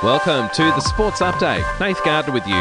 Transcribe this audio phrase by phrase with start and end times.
[0.00, 1.64] Welcome to the Sports Update.
[1.80, 2.54] Nath Gardner with you.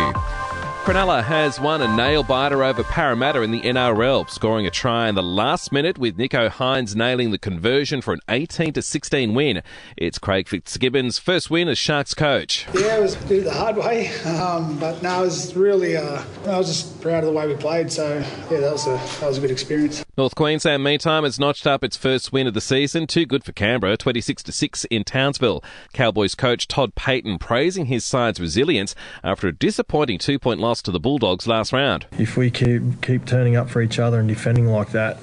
[0.83, 5.13] Cronulla has won a nail biter over Parramatta in the NRL, scoring a try in
[5.13, 9.61] the last minute with Nicho Hynes nailing the conversion for an 18 to 16 win.
[9.95, 12.65] It's Craig Fitzgibbon's first win as Sharks coach.
[12.73, 15.95] Yeah, it was did the hard way, um, but no, it was really.
[15.95, 17.91] Uh, I was just proud of the way we played.
[17.91, 18.17] So
[18.49, 20.03] yeah, that was a that was a good experience.
[20.17, 23.05] North Queensland, meantime, has notched up its first win of the season.
[23.05, 25.63] Too good for Canberra, 26 to 6 in Townsville.
[25.93, 30.89] Cowboys coach Todd Payten praising his side's resilience after a disappointing two point loss to
[30.89, 32.07] the Bulldogs last round.
[32.17, 35.19] If we keep keep turning up for each other and defending like that,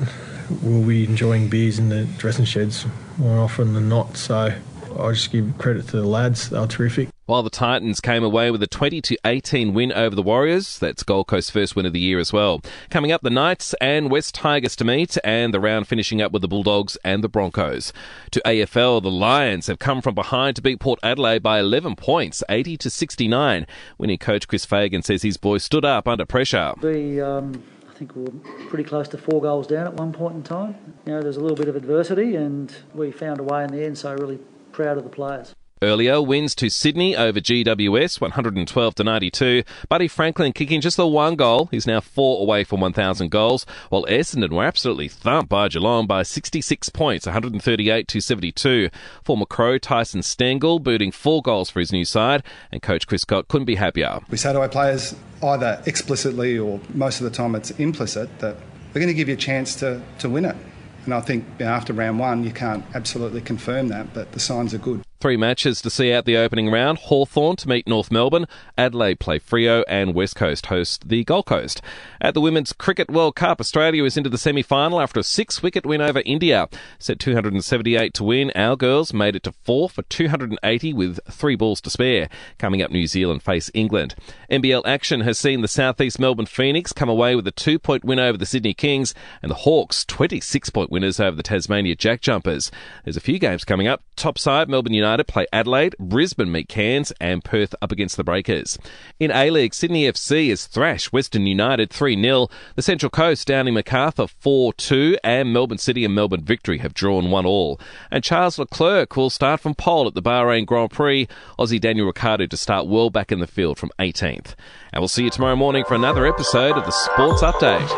[0.62, 2.87] we'll be enjoying beers in the dressing sheds
[3.18, 4.16] more often than not.
[4.16, 4.54] So
[4.96, 7.09] I just give credit to the lads; they were terrific.
[7.27, 11.02] While the Titans came away with a 20 to 18 win over the Warriors, that's
[11.02, 12.60] Gold Coast's first win of the year as well.
[12.91, 16.42] Coming up, the Knights and West Tigers to meet, and the round finishing up with
[16.42, 17.95] the Bulldogs and the Broncos.
[18.32, 22.43] To AFL, the Lions have come from behind to beat Port Adelaide by 11 points,
[22.51, 23.66] 80 to 69.
[23.96, 26.74] Winning coach Chris Fagan says his boys stood up under pressure.
[26.82, 30.35] We, um, I think we were pretty close to four goals down at one point
[30.35, 30.76] in time.
[31.07, 33.82] You know, there's a little bit of adversity, and we found a way in the
[33.82, 33.96] end.
[33.96, 34.41] So really
[34.73, 35.54] proud of the players.
[35.85, 39.63] Earlier, wins to Sydney over GWS, 112 to 92.
[39.91, 41.66] Buddy Franklin kicking just the one goal.
[41.66, 46.23] He's now four away from 1,000 goals, while Essendon were absolutely thumped by Geelong by
[46.23, 48.88] 66 points, 138 to 72.
[49.23, 53.48] Former Crow Tyson Stengel booting four goals for his new side, and coach Chris Scott
[53.48, 54.21] couldn't be happier.
[54.30, 58.57] We say to our players, either explicitly or most of the time it's implicit, that
[58.95, 60.57] we're going to give you a chance to, to win it.
[61.04, 64.78] And I think after round one, you can't absolutely confirm that, but the signs are
[64.78, 65.03] good.
[65.25, 66.98] Three matches to see out the opening round.
[66.98, 68.44] Hawthorn to meet North Melbourne,
[68.76, 71.80] Adelaide play Freo, and West Coast host the Gold Coast.
[72.25, 76.00] At the Women's Cricket World Cup, Australia is into the semi-final after a six-wicket win
[76.00, 76.70] over India.
[76.98, 81.82] Set 278 to win, our girls made it to four for 280 with three balls
[81.82, 82.30] to spare.
[82.56, 84.14] Coming up, New Zealand face England.
[84.50, 88.38] NBL action has seen the Southeast Melbourne Phoenix come away with a two-point win over
[88.38, 92.70] the Sydney Kings, and the Hawks 26-point winners over the Tasmania Jack Jumpers.
[93.04, 94.02] There's a few games coming up.
[94.16, 98.78] Top side, Melbourne United play Adelaide, Brisbane meet Cairns, and Perth up against the Breakers.
[99.20, 102.48] In A League, Sydney FC is thrash Western United 3 0.
[102.76, 106.94] The Central Coast down in Macarthur 4 2, and Melbourne City and Melbourne Victory have
[106.94, 107.80] drawn 1 all.
[108.10, 111.28] And Charles Leclerc will start from pole at the Bahrain Grand Prix.
[111.58, 114.54] Aussie Daniel Ricciardo to start well back in the field from 18th.
[114.92, 117.91] And we'll see you tomorrow morning for another episode of the Sports Update.